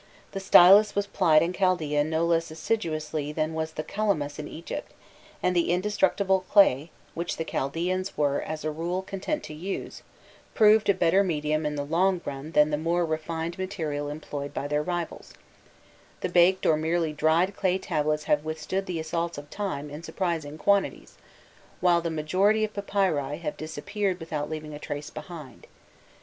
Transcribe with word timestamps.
The 0.31 0.39
stylus 0.39 0.95
was 0.95 1.05
plied 1.05 1.43
in 1.43 1.53
Chaldaea 1.53 2.03
no 2.03 2.25
less 2.25 2.49
assiduously 2.49 3.31
than 3.31 3.53
was 3.53 3.73
the 3.73 3.83
calamus 3.83 4.39
in 4.39 4.47
Egypt, 4.47 4.93
and 5.43 5.55
the 5.55 5.69
indestructible 5.69 6.39
clay, 6.49 6.89
which 7.13 7.37
the 7.37 7.45
Chaldaeans 7.45 8.17
were 8.17 8.41
as 8.41 8.65
a 8.65 8.71
rule 8.71 9.03
content 9.03 9.43
to 9.43 9.53
use, 9.53 10.01
proved 10.55 10.89
a 10.89 10.95
better 10.95 11.23
medium 11.23 11.67
in 11.67 11.75
the 11.75 11.85
long 11.85 12.19
run 12.25 12.53
than 12.53 12.71
the 12.71 12.79
more 12.79 13.05
refined 13.05 13.59
material 13.59 14.09
employed 14.09 14.55
by 14.55 14.67
their 14.67 14.81
rivals: 14.81 15.35
the 16.21 16.29
baked 16.29 16.65
or 16.65 16.77
merely 16.77 17.13
dried 17.13 17.55
clay 17.55 17.77
tablets 17.77 18.23
have 18.23 18.43
withstood 18.43 18.87
the 18.87 18.99
assaults 18.99 19.37
of 19.37 19.51
time 19.51 19.91
in 19.91 20.01
surprising 20.01 20.57
quantities, 20.57 21.15
while 21.79 22.01
the 22.01 22.09
majority 22.09 22.63
of 22.63 22.73
papyri 22.73 23.37
have 23.37 23.55
disappeared 23.55 24.19
without 24.19 24.49
leaving 24.49 24.73
a 24.73 24.79
trace 24.79 25.11
behind. 25.11 25.67